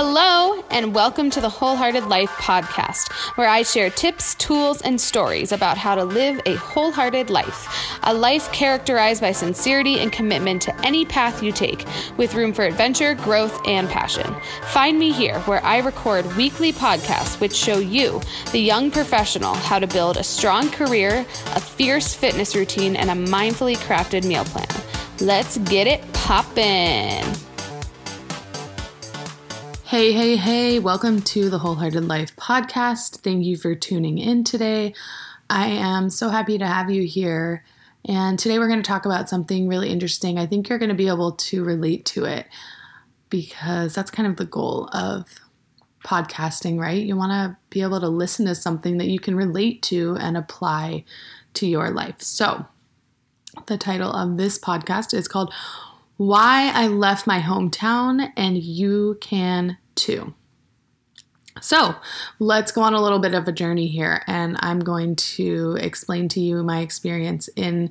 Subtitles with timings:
[0.00, 5.50] Hello, and welcome to the Wholehearted Life podcast, where I share tips, tools, and stories
[5.50, 7.98] about how to live a wholehearted life.
[8.04, 11.84] A life characterized by sincerity and commitment to any path you take,
[12.16, 14.36] with room for adventure, growth, and passion.
[14.66, 18.20] Find me here, where I record weekly podcasts which show you,
[18.52, 21.26] the young professional, how to build a strong career,
[21.56, 24.68] a fierce fitness routine, and a mindfully crafted meal plan.
[25.18, 27.47] Let's get it poppin'.
[29.88, 33.20] Hey, hey, hey, welcome to the Wholehearted Life podcast.
[33.20, 34.92] Thank you for tuning in today.
[35.48, 37.64] I am so happy to have you here.
[38.04, 40.38] And today we're going to talk about something really interesting.
[40.38, 42.48] I think you're going to be able to relate to it
[43.30, 45.24] because that's kind of the goal of
[46.04, 47.02] podcasting, right?
[47.02, 50.36] You want to be able to listen to something that you can relate to and
[50.36, 51.06] apply
[51.54, 52.20] to your life.
[52.20, 52.66] So,
[53.64, 55.50] the title of this podcast is called
[56.18, 60.34] why I left my hometown, and you can too.
[61.60, 61.94] So,
[62.38, 66.28] let's go on a little bit of a journey here, and I'm going to explain
[66.30, 67.90] to you my experience in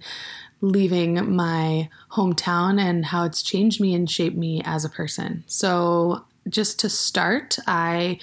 [0.62, 5.44] leaving my hometown and how it's changed me and shaped me as a person.
[5.48, 8.20] So, just to start, I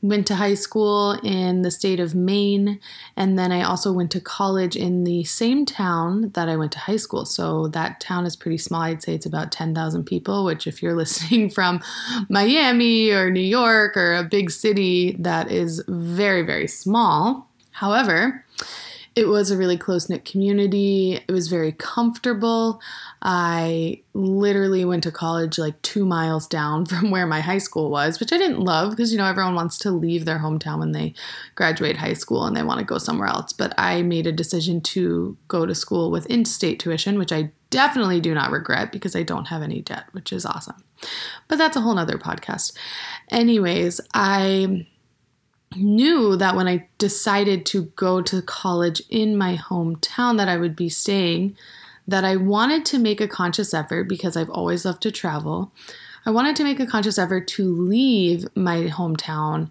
[0.00, 2.78] went to high school in the state of Maine,
[3.16, 6.78] and then I also went to college in the same town that I went to
[6.78, 7.24] high school.
[7.24, 8.82] So that town is pretty small.
[8.82, 11.80] I'd say it's about 10,000 people, which, if you're listening from
[12.28, 17.48] Miami or New York or a big city, that is very, very small.
[17.72, 18.44] However,
[19.18, 21.14] it was a really close knit community.
[21.14, 22.80] It was very comfortable.
[23.20, 28.20] I literally went to college like two miles down from where my high school was,
[28.20, 31.14] which I didn't love because, you know, everyone wants to leave their hometown when they
[31.56, 33.52] graduate high school and they want to go somewhere else.
[33.52, 37.50] But I made a decision to go to school with in state tuition, which I
[37.70, 40.84] definitely do not regret because I don't have any debt, which is awesome.
[41.48, 42.72] But that's a whole nother podcast.
[43.32, 44.86] Anyways, I
[45.76, 50.74] knew that when I decided to go to college in my hometown that I would
[50.74, 51.56] be staying,
[52.06, 55.72] that I wanted to make a conscious effort because I've always loved to travel.
[56.24, 59.70] I wanted to make a conscious effort to leave my hometown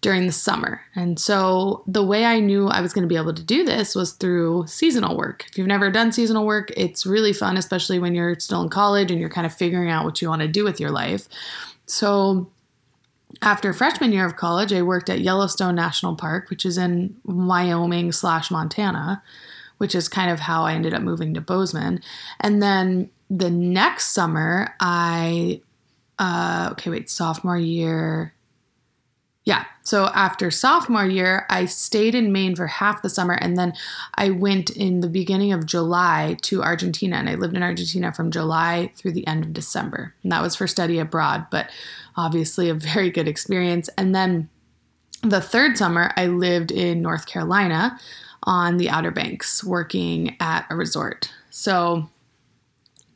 [0.00, 0.82] during the summer.
[0.94, 3.94] And so the way I knew I was going to be able to do this
[3.94, 5.46] was through seasonal work.
[5.48, 9.10] If you've never done seasonal work, it's really fun, especially when you're still in college
[9.10, 11.28] and you're kind of figuring out what you want to do with your life.
[11.86, 12.48] So
[13.42, 18.12] after freshman year of college, I worked at Yellowstone National Park, which is in Wyoming
[18.12, 19.22] slash Montana,
[19.78, 22.00] which is kind of how I ended up moving to Bozeman.
[22.40, 25.60] And then the next summer, I,
[26.18, 28.32] uh, okay, wait, sophomore year,
[29.46, 29.64] yeah.
[29.82, 33.74] So after sophomore year, I stayed in Maine for half the summer and then
[34.16, 38.32] I went in the beginning of July to Argentina and I lived in Argentina from
[38.32, 40.14] July through the end of December.
[40.24, 41.70] And that was for study abroad, but
[42.16, 43.88] obviously a very good experience.
[43.96, 44.48] And then
[45.22, 48.00] the third summer, I lived in North Carolina
[48.42, 51.32] on the Outer Banks working at a resort.
[51.50, 52.10] So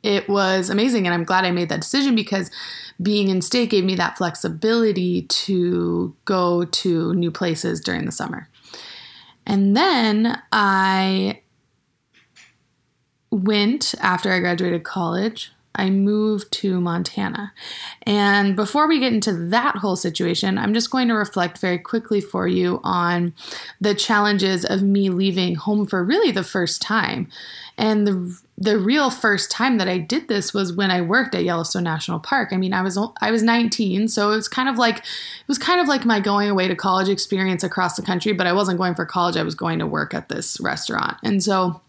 [0.01, 2.49] it was amazing and I'm glad I made that decision because
[3.01, 8.47] being in state gave me that flexibility to go to new places during the summer.
[9.45, 11.41] And then I
[13.31, 15.51] went after I graduated college.
[15.75, 17.53] I moved to Montana.
[18.03, 22.19] And before we get into that whole situation, I'm just going to reflect very quickly
[22.21, 23.33] for you on
[23.79, 27.29] the challenges of me leaving home for really the first time.
[27.77, 31.43] And the the real first time that I did this was when I worked at
[31.43, 32.49] Yellowstone National Park.
[32.51, 35.57] I mean, I was I was 19, so it was kind of like it was
[35.57, 38.77] kind of like my going away to college experience across the country, but I wasn't
[38.77, 39.35] going for college.
[39.35, 41.17] I was going to work at this restaurant.
[41.23, 41.81] And so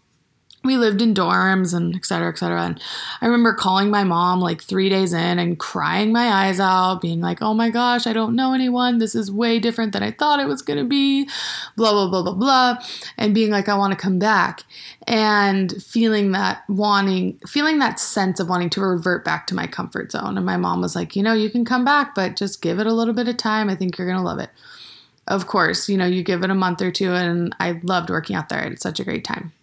[0.63, 2.63] we lived in dorms and et cetera, et cetera.
[2.63, 2.81] And
[3.21, 7.19] I remember calling my mom like three days in and crying my eyes out, being
[7.19, 8.99] like, oh my gosh, I don't know anyone.
[8.99, 11.27] This is way different than I thought it was going to be,
[11.75, 12.77] blah, blah, blah, blah, blah.
[13.17, 14.63] And being like, I want to come back.
[15.05, 20.13] And feeling that wanting, feeling that sense of wanting to revert back to my comfort
[20.13, 20.37] zone.
[20.37, 22.87] And my mom was like, you know, you can come back, but just give it
[22.87, 23.69] a little bit of time.
[23.69, 24.49] I think you're going to love it.
[25.27, 28.35] Of course, you know, you give it a month or two, and I loved working
[28.35, 28.59] out there.
[28.59, 29.53] I had such a great time.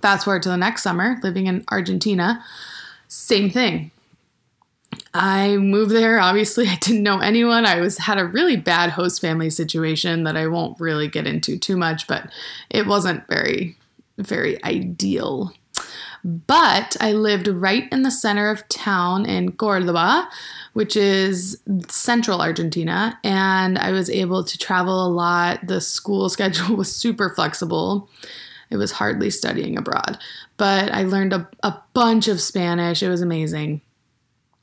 [0.00, 2.44] Fast forward to the next summer, living in Argentina,
[3.08, 3.90] same thing.
[5.14, 6.18] I moved there.
[6.18, 7.66] Obviously, I didn't know anyone.
[7.66, 11.58] I was had a really bad host family situation that I won't really get into
[11.58, 12.30] too much, but
[12.70, 13.76] it wasn't very,
[14.18, 15.52] very ideal.
[16.24, 20.28] But I lived right in the center of town in Cordoba,
[20.72, 25.66] which is central Argentina, and I was able to travel a lot.
[25.66, 28.08] The school schedule was super flexible.
[28.72, 30.18] It was hardly studying abroad,
[30.56, 33.02] but I learned a, a bunch of Spanish.
[33.02, 33.82] It was amazing.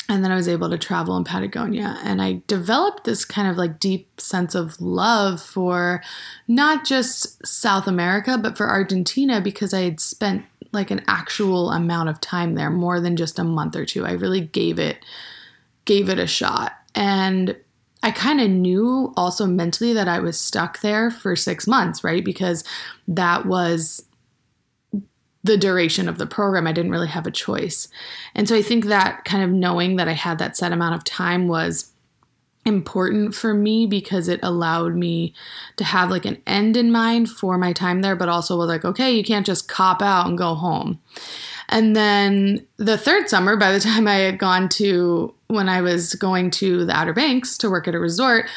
[0.09, 1.99] and then I was able to travel in Patagonia.
[2.03, 6.01] And I developed this kind of like deep sense of love for
[6.47, 12.09] not just South America, but for Argentina because I had spent like an actual amount
[12.09, 14.05] of time there, more than just a month or two.
[14.05, 15.05] I really gave it
[15.85, 16.73] gave it a shot.
[16.95, 17.55] And
[18.01, 22.23] I kind of knew also mentally that I was stuck there for 6 months, right?
[22.23, 22.63] Because
[23.07, 24.05] that was
[25.43, 26.67] the duration of the program.
[26.67, 27.87] I didn't really have a choice.
[28.35, 31.03] And so I think that kind of knowing that I had that set amount of
[31.03, 31.91] time was
[32.65, 35.33] important for me because it allowed me
[35.77, 38.83] to have like an end in mind for my time there, but also was like,
[38.83, 40.99] okay, you can't just cop out and go home.
[41.69, 46.15] And then the third summer, by the time I had gone to when I was
[46.15, 48.47] going to the Outer Banks to work at a resort,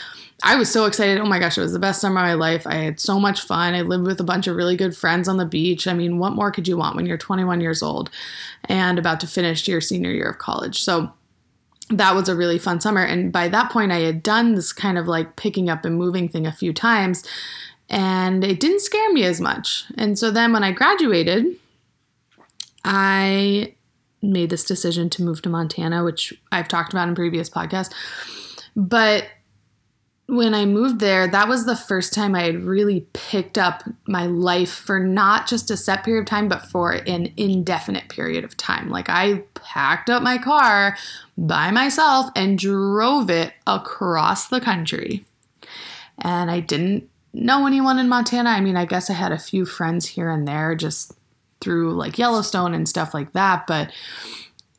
[0.44, 1.18] I was so excited.
[1.18, 2.66] Oh my gosh, it was the best summer of my life.
[2.66, 3.74] I had so much fun.
[3.74, 5.86] I lived with a bunch of really good friends on the beach.
[5.86, 8.10] I mean, what more could you want when you're 21 years old
[8.64, 10.82] and about to finish your senior year of college?
[10.82, 11.12] So
[11.90, 13.04] that was a really fun summer.
[13.04, 16.28] And by that point, I had done this kind of like picking up and moving
[16.28, 17.24] thing a few times,
[17.88, 19.84] and it didn't scare me as much.
[19.96, 21.56] And so then when I graduated,
[22.84, 23.74] I
[24.22, 27.92] made this decision to move to Montana, which I've talked about in previous podcasts.
[28.76, 29.26] But
[30.26, 34.26] when I moved there, that was the first time I had really picked up my
[34.26, 38.56] life for not just a set period of time, but for an indefinite period of
[38.56, 38.88] time.
[38.88, 40.96] Like I packed up my car
[41.36, 45.24] by myself and drove it across the country.
[46.18, 48.50] And I didn't know anyone in Montana.
[48.50, 51.12] I mean, I guess I had a few friends here and there just
[51.62, 53.92] through like Yellowstone and stuff like that, but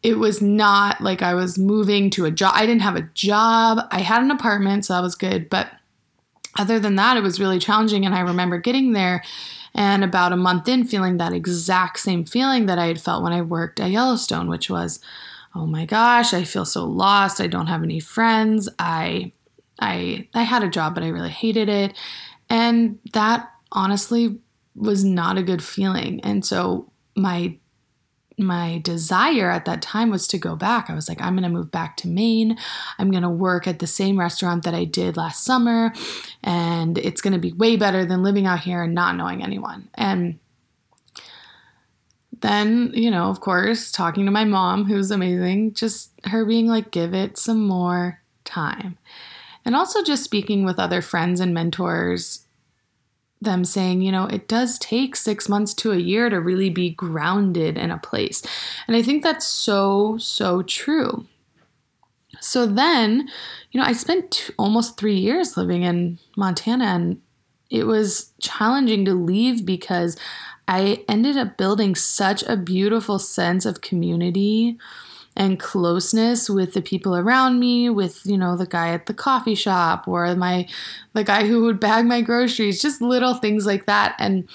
[0.03, 2.53] it was not like I was moving to a job.
[2.56, 3.88] I didn't have a job.
[3.89, 5.50] I had an apartment, so that was good.
[5.50, 5.69] But
[6.57, 8.06] other than that, it was really challenging.
[8.06, 9.24] And I remember getting there
[9.74, 13.33] and about a month in feeling that exact same feeling that I had felt when
[13.33, 15.00] I worked at Yellowstone, which was,
[15.56, 17.41] oh my gosh, I feel so lost.
[17.41, 18.69] I don't have any friends.
[18.77, 19.31] I
[19.80, 21.97] I I had a job, but I really hated it.
[22.50, 24.39] And that honestly
[24.75, 26.20] was not a good feeling.
[26.22, 27.58] And so my
[28.38, 30.90] my desire at that time was to go back.
[30.90, 32.58] I was like, I'm going to move back to Maine.
[32.98, 35.94] I'm going to work at the same restaurant that I did last summer.
[36.44, 39.90] And it's going to be way better than living out here and not knowing anyone.
[39.94, 40.40] And
[42.42, 46.92] then, you know, of course, talking to my mom, who's amazing, just her being like,
[46.92, 48.98] give it some more time.
[49.64, 52.46] And also just speaking with other friends and mentors
[53.44, 56.90] them saying, you know, it does take six months to a year to really be
[56.90, 58.42] grounded in a place.
[58.88, 61.25] And I think that's so, so true.
[62.40, 63.30] So then,
[63.72, 67.22] you know, I spent almost three years living in Montana and
[67.69, 70.18] it was challenging to leave because
[70.68, 74.78] I ended up building such a beautiful sense of community
[75.35, 79.56] and closeness with the people around me with you know the guy at the coffee
[79.56, 80.68] shop or my
[81.13, 84.15] the guy who would bag my groceries just little things like that.
[84.19, 84.47] And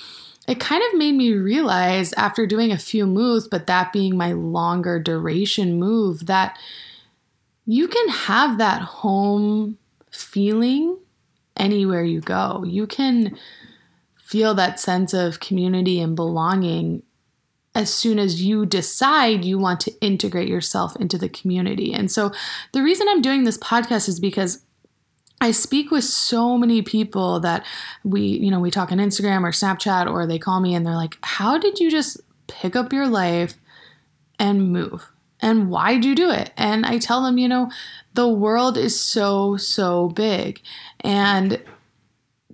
[0.46, 4.32] it kind of made me realize after doing a few moves but that being my
[4.32, 6.58] longer duration move that
[7.66, 9.76] you can have that home
[10.10, 10.96] feeling
[11.56, 12.64] anywhere you go.
[12.66, 13.36] You can
[14.24, 17.02] feel that sense of community and belonging
[17.78, 21.94] as soon as you decide you want to integrate yourself into the community.
[21.94, 22.32] And so
[22.72, 24.64] the reason I'm doing this podcast is because
[25.40, 27.64] I speak with so many people that
[28.02, 30.96] we, you know, we talk on Instagram or Snapchat or they call me and they're
[30.96, 33.54] like, "How did you just pick up your life
[34.40, 35.08] and move?"
[35.40, 36.50] And why'd you do it?
[36.56, 37.70] And I tell them, you know,
[38.14, 40.60] the world is so, so big.
[40.98, 41.62] And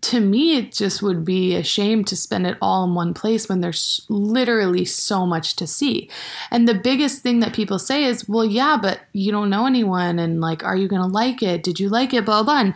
[0.04, 3.48] to me, it just would be a shame to spend it all in one place
[3.48, 6.10] when there's literally so much to see.
[6.50, 10.18] And the biggest thing that people say is, well, yeah, but you don't know anyone.
[10.18, 11.62] And like, are you going to like it?
[11.62, 12.26] Did you like it?
[12.26, 12.60] Blah, blah.
[12.60, 12.74] And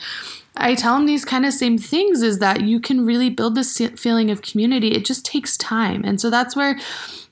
[0.57, 3.79] I tell them these kind of same things is that you can really build this
[3.97, 4.93] feeling of community.
[4.93, 6.05] It just takes time.
[6.05, 6.79] And so that's where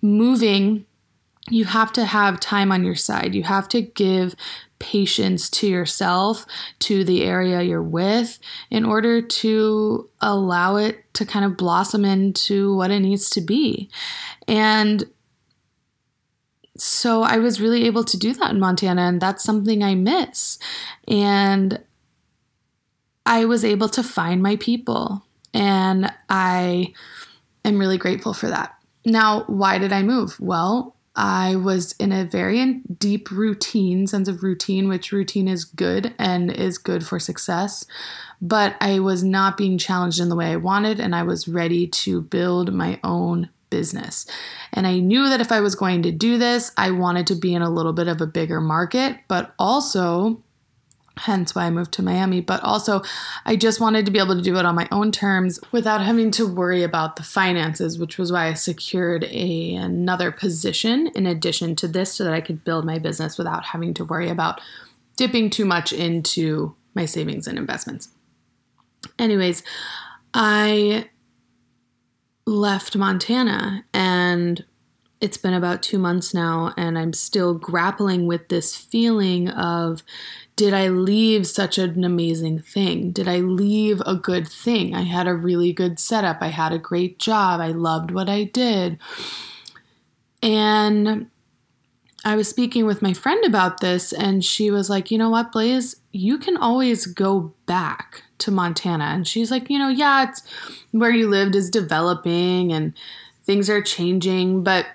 [0.03, 0.85] moving
[1.49, 3.35] you have to have time on your side.
[3.35, 4.35] You have to give
[4.79, 6.45] patience to yourself,
[6.81, 8.39] to the area you're with,
[8.71, 13.89] in order to allow it to kind of blossom into what it needs to be.
[14.47, 15.05] And
[16.77, 20.59] so I was really able to do that in Montana, and that's something I miss.
[21.09, 21.81] And
[23.25, 25.25] I was able to find my people,
[25.55, 26.93] and I
[27.65, 28.75] am really grateful for that.
[29.07, 30.39] Now, why did I move?
[30.39, 36.15] Well, I was in a very deep routine, sense of routine, which routine is good
[36.19, 37.87] and is good for success.
[38.41, 41.87] But I was not being challenged in the way I wanted, and I was ready
[41.87, 44.27] to build my own business.
[44.73, 47.55] And I knew that if I was going to do this, I wanted to be
[47.55, 50.43] in a little bit of a bigger market, but also
[51.19, 52.41] hence why I moved to Miami.
[52.41, 53.03] But also,
[53.45, 56.31] I just wanted to be able to do it on my own terms without having
[56.33, 61.75] to worry about the finances, which was why I secured a, another position in addition
[61.77, 64.61] to this so that I could build my business without having to worry about
[65.17, 68.09] dipping too much into my savings and investments.
[69.19, 69.63] Anyways,
[70.35, 71.09] I
[72.47, 74.65] left Montana and
[75.27, 80.05] it's been about two months now, and I'm still grappling with this feeling of
[80.55, 83.11] did I leave such an amazing thing?
[83.11, 84.95] Did I leave a good thing?
[84.95, 86.39] I had a really good setup.
[86.41, 87.61] I had a great job.
[87.61, 88.99] I loved what I did.
[90.43, 91.27] And
[92.25, 95.51] I was speaking with my friend about this, and she was like, You know what,
[95.51, 95.97] Blaise?
[96.13, 99.07] You can always go back to Montana.
[99.07, 100.43] And she's like, You know, yeah, it's
[100.93, 102.95] where you lived is developing and
[103.43, 104.87] things are changing, but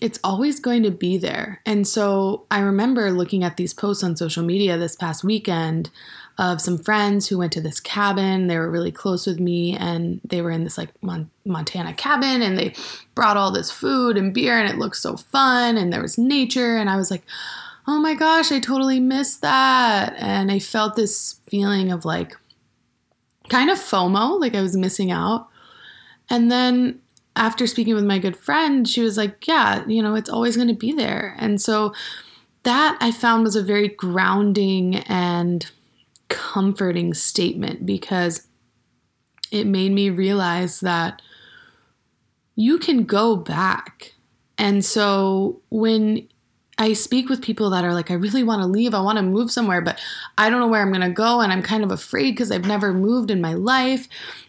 [0.00, 1.60] it's always going to be there.
[1.66, 5.90] And so I remember looking at these posts on social media this past weekend
[6.38, 8.46] of some friends who went to this cabin.
[8.46, 12.40] They were really close with me and they were in this like Mon- Montana cabin
[12.40, 12.74] and they
[13.14, 16.76] brought all this food and beer and it looked so fun and there was nature.
[16.76, 17.24] And I was like,
[17.86, 20.14] oh my gosh, I totally missed that.
[20.18, 22.36] And I felt this feeling of like
[23.48, 25.48] kind of FOMO, like I was missing out.
[26.30, 27.00] And then
[27.40, 30.68] after speaking with my good friend, she was like, Yeah, you know, it's always going
[30.68, 31.34] to be there.
[31.38, 31.94] And so
[32.62, 35.68] that I found was a very grounding and
[36.28, 38.46] comforting statement because
[39.50, 41.22] it made me realize that
[42.56, 44.12] you can go back.
[44.58, 46.28] And so when
[46.76, 49.22] I speak with people that are like, I really want to leave, I want to
[49.22, 49.98] move somewhere, but
[50.36, 52.66] I don't know where I'm going to go, and I'm kind of afraid because I've
[52.66, 54.08] never moved in my life,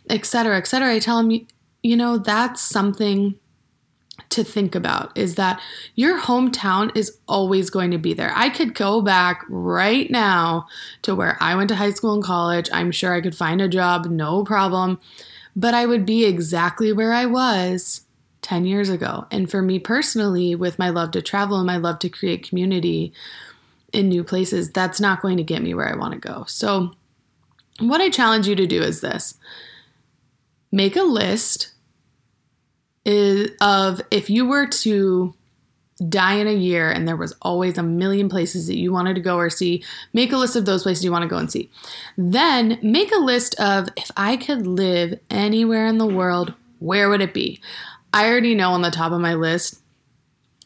[0.10, 0.94] et cetera, et cetera.
[0.94, 1.48] I tell them,
[1.84, 3.36] you know, that's something
[4.30, 5.62] to think about is that
[5.96, 8.32] your hometown is always going to be there.
[8.36, 10.68] I could go back right now
[11.02, 12.70] to where I went to high school and college.
[12.72, 15.00] I'm sure I could find a job, no problem,
[15.56, 18.02] but I would be exactly where I was
[18.42, 19.28] 10 years ago.
[19.32, 23.14] And for me personally, with my love to travel and my love to create community
[23.92, 26.46] in new places, that's not going to get me where I want to go.
[26.48, 26.92] So,
[27.80, 29.36] what I challenge you to do is this
[30.72, 31.72] make a list
[33.06, 35.34] is of if you were to
[36.10, 39.22] die in a year and there was always a million places that you wanted to
[39.22, 41.70] go or see, make a list of those places you want to go and see.
[42.18, 47.22] Then make a list of if I could live anywhere in the world, where would
[47.22, 47.62] it be?
[48.14, 49.80] I already know on the top of my list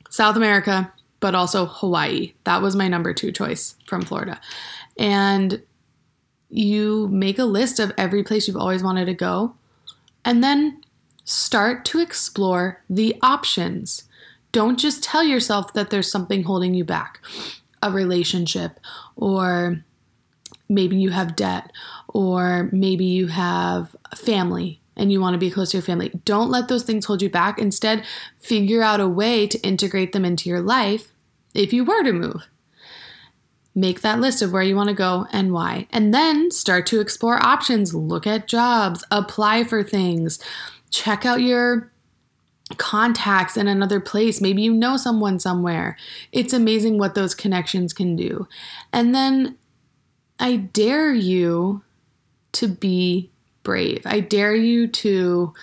[0.09, 2.33] South America, but also Hawaii.
[2.45, 4.39] That was my number two choice from Florida.
[4.97, 5.62] And
[6.50, 9.55] you make a list of every place you've always wanted to go
[10.25, 10.82] and then
[11.24, 14.03] start to explore the options.
[14.51, 17.22] Don't just tell yourself that there's something holding you back
[17.84, 18.79] a relationship,
[19.15, 19.84] or
[20.67, 21.72] maybe you have debt,
[22.08, 26.10] or maybe you have family and you want to be close to your family.
[26.24, 27.60] Don't let those things hold you back.
[27.60, 28.03] Instead,
[28.39, 31.12] figure out a way to integrate them into your life
[31.53, 32.48] if you were to move.
[33.75, 35.88] Make that list of where you want to go and why.
[35.91, 37.94] And then start to explore options.
[37.94, 40.39] Look at jobs, apply for things,
[40.89, 41.91] check out your
[42.77, 44.41] contacts in another place.
[44.41, 45.98] Maybe you know someone somewhere.
[46.32, 48.48] It's amazing what those connections can do.
[48.91, 49.58] And then
[50.39, 51.84] I dare you
[52.53, 53.29] to be
[53.63, 54.01] brave.
[54.05, 55.53] I dare you to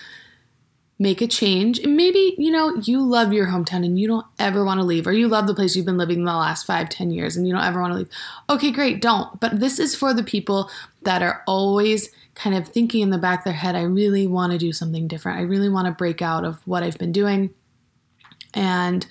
[1.03, 1.79] make a change.
[1.79, 5.05] And maybe, you know, you love your hometown and you don't ever want to leave,
[5.05, 7.53] or you love the place you've been living the last five, ten years and you
[7.53, 8.09] don't ever want to leave.
[8.49, 9.39] Okay, great, don't.
[9.39, 10.71] But this is for the people
[11.03, 14.53] that are always kind of thinking in the back of their head, I really want
[14.53, 15.39] to do something different.
[15.39, 17.51] I really want to break out of what I've been doing.
[18.53, 19.05] And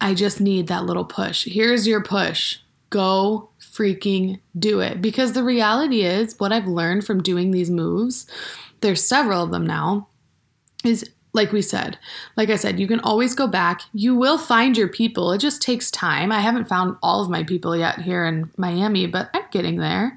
[0.00, 1.44] I just need that little push.
[1.44, 2.58] Here's your push.
[2.90, 5.02] Go freaking do it.
[5.02, 8.26] Because the reality is, what I've learned from doing these moves,
[8.80, 10.08] there's several of them now,
[10.84, 11.98] is like we said,
[12.36, 13.82] like I said, you can always go back.
[13.92, 15.32] You will find your people.
[15.32, 16.30] It just takes time.
[16.30, 20.16] I haven't found all of my people yet here in Miami, but I'm getting there.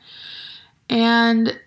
[0.90, 1.60] And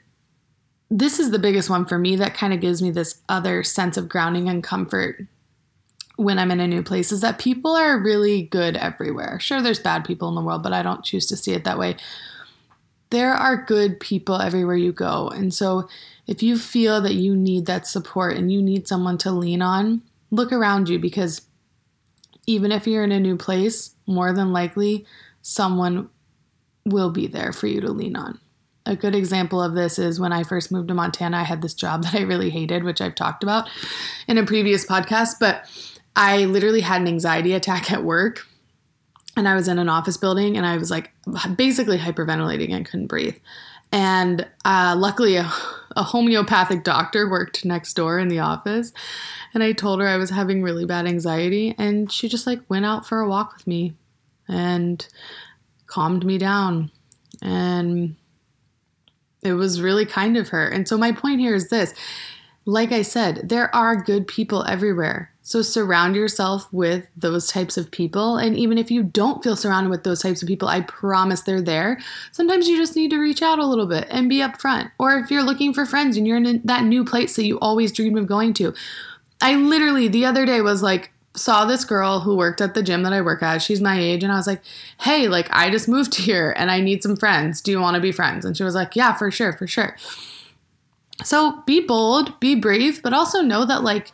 [0.89, 3.97] this is the biggest one for me that kind of gives me this other sense
[3.97, 5.27] of grounding and comfort
[6.17, 9.41] when I'm in a new place is that people are really good everywhere.
[9.41, 11.79] Sure, there's bad people in the world, but I don't choose to see it that
[11.79, 11.97] way.
[13.11, 15.29] There are good people everywhere you go.
[15.29, 15.89] And so
[16.27, 20.03] if you feel that you need that support and you need someone to lean on,
[20.31, 21.43] look around you because
[22.47, 25.07] even if you're in a new place, more than likely
[25.43, 26.09] someone
[26.85, 28.39] will be there for you to lean on.
[28.87, 31.75] a good example of this is when I first moved to Montana, I had this
[31.75, 33.69] job that I really hated, which I've talked about
[34.27, 35.69] in a previous podcast, but
[36.17, 38.47] I literally had an anxiety attack at work.
[39.37, 41.13] And I was in an office building and I was like
[41.57, 43.37] basically hyperventilating and couldn't breathe.
[43.93, 45.51] And uh, luckily, a,
[45.97, 48.93] a homeopathic doctor worked next door in the office.
[49.53, 51.75] And I told her I was having really bad anxiety.
[51.79, 53.95] And she just like went out for a walk with me
[54.49, 55.07] and
[55.87, 56.91] calmed me down.
[57.43, 58.17] And
[59.43, 60.69] it was really kind of her.
[60.69, 61.95] And so, my point here is this
[62.67, 65.33] like I said, there are good people everywhere.
[65.51, 68.37] So surround yourself with those types of people.
[68.37, 71.61] And even if you don't feel surrounded with those types of people, I promise they're
[71.61, 71.99] there.
[72.31, 74.93] Sometimes you just need to reach out a little bit and be upfront.
[74.97, 77.91] Or if you're looking for friends and you're in that new place that you always
[77.91, 78.73] dreamed of going to.
[79.41, 83.03] I literally the other day was like, saw this girl who worked at the gym
[83.03, 83.61] that I work at.
[83.61, 84.23] She's my age.
[84.23, 84.63] And I was like,
[85.01, 87.61] hey, like I just moved here and I need some friends.
[87.61, 88.45] Do you want to be friends?
[88.45, 89.97] And she was like, yeah, for sure, for sure.
[91.25, 94.13] So be bold, be brave, but also know that like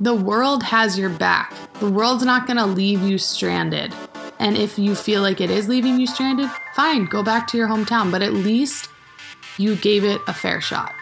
[0.00, 1.54] the world has your back.
[1.80, 3.94] The world's not going to leave you stranded.
[4.38, 7.68] And if you feel like it is leaving you stranded, fine, go back to your
[7.68, 8.90] hometown, but at least
[9.56, 10.94] you gave it a fair shot.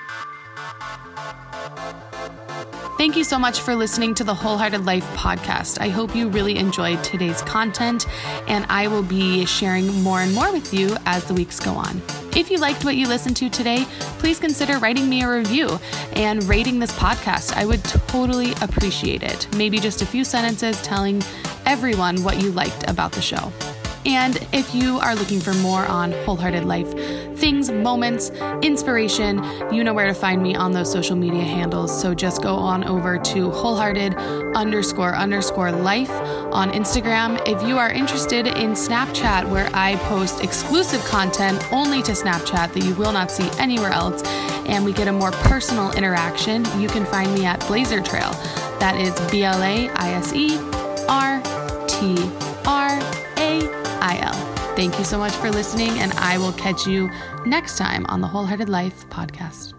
[2.97, 5.81] Thank you so much for listening to the Wholehearted Life podcast.
[5.81, 8.07] I hope you really enjoyed today's content,
[8.47, 12.01] and I will be sharing more and more with you as the weeks go on.
[12.37, 13.85] If you liked what you listened to today,
[14.19, 15.79] please consider writing me a review
[16.15, 17.53] and rating this podcast.
[17.57, 19.47] I would totally appreciate it.
[19.55, 21.23] Maybe just a few sentences telling
[21.65, 23.53] everyone what you liked about the show.
[24.05, 26.93] And if you are looking for more on wholehearted life
[27.37, 28.31] things, moments,
[28.63, 32.01] inspiration, you know where to find me on those social media handles.
[32.01, 34.15] So just go on over to wholehearted
[34.55, 37.41] underscore underscore life on Instagram.
[37.47, 42.85] If you are interested in Snapchat, where I post exclusive content only to Snapchat that
[42.85, 44.23] you will not see anywhere else,
[44.67, 48.31] and we get a more personal interaction, you can find me at Blaiser Trail.
[48.79, 50.59] That is B L A I S E
[51.09, 51.43] R
[51.87, 52.31] T
[52.67, 53.14] R
[54.77, 57.09] Thank you so much for listening, and I will catch you
[57.47, 59.73] next time on the Wholehearted Life podcast.